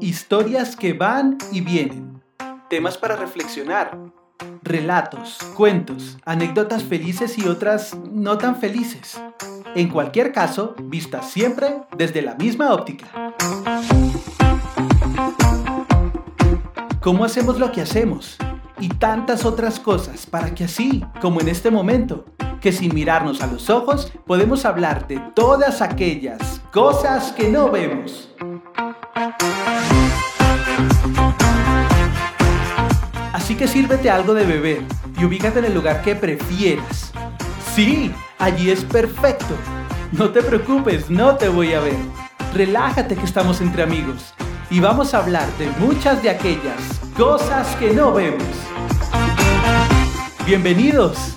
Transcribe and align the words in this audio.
Historias 0.00 0.76
que 0.76 0.92
van 0.92 1.38
y 1.52 1.60
vienen. 1.60 2.22
Temas 2.68 2.98
para 2.98 3.16
reflexionar. 3.16 3.98
Relatos, 4.62 5.38
cuentos, 5.56 6.18
anécdotas 6.24 6.82
felices 6.82 7.38
y 7.38 7.46
otras 7.46 7.96
no 8.10 8.38
tan 8.38 8.56
felices. 8.56 9.20
En 9.74 9.88
cualquier 9.88 10.32
caso, 10.32 10.74
vistas 10.84 11.30
siempre 11.30 11.82
desde 11.96 12.22
la 12.22 12.34
misma 12.34 12.72
óptica. 12.72 13.34
¿Cómo 17.00 17.24
hacemos 17.24 17.58
lo 17.58 17.70
que 17.70 17.82
hacemos? 17.82 18.38
Y 18.80 18.88
tantas 18.88 19.44
otras 19.44 19.78
cosas 19.78 20.26
para 20.26 20.54
que 20.54 20.64
así, 20.64 21.04
como 21.20 21.40
en 21.40 21.48
este 21.48 21.70
momento, 21.70 22.24
que 22.60 22.72
sin 22.72 22.94
mirarnos 22.94 23.42
a 23.42 23.46
los 23.46 23.68
ojos 23.68 24.10
podemos 24.26 24.64
hablar 24.64 25.06
de 25.06 25.20
todas 25.34 25.82
aquellas 25.82 26.63
cosas 26.74 27.30
que 27.30 27.48
no 27.48 27.70
vemos. 27.70 28.28
Así 33.32 33.54
que 33.54 33.68
sírvete 33.68 34.10
algo 34.10 34.34
de 34.34 34.44
beber 34.44 34.82
y 35.16 35.24
ubícate 35.24 35.60
en 35.60 35.66
el 35.66 35.74
lugar 35.74 36.02
que 36.02 36.16
prefieras. 36.16 37.12
Sí, 37.76 38.12
allí 38.40 38.72
es 38.72 38.82
perfecto. 38.84 39.54
No 40.10 40.30
te 40.30 40.42
preocupes, 40.42 41.08
no 41.10 41.36
te 41.36 41.48
voy 41.48 41.74
a 41.74 41.80
ver. 41.80 41.96
Relájate 42.52 43.14
que 43.14 43.24
estamos 43.24 43.60
entre 43.60 43.84
amigos 43.84 44.34
y 44.68 44.80
vamos 44.80 45.14
a 45.14 45.18
hablar 45.18 45.46
de 45.58 45.68
muchas 45.78 46.24
de 46.24 46.30
aquellas 46.30 47.00
cosas 47.16 47.72
que 47.76 47.92
no 47.92 48.12
vemos. 48.12 48.42
Bienvenidos. 50.44 51.36